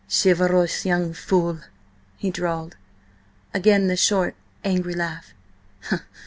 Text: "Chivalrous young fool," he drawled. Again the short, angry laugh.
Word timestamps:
"Chivalrous 0.09 0.83
young 0.83 1.13
fool," 1.13 1.59
he 2.17 2.31
drawled. 2.31 2.75
Again 3.53 3.85
the 3.85 3.95
short, 3.95 4.35
angry 4.63 4.95
laugh. 4.95 5.35